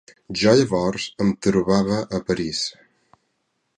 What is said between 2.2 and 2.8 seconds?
París.